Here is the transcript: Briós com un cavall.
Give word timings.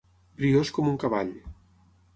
Briós 0.39 0.71
com 0.79 0.89
un 0.93 0.99
cavall. 1.07 1.33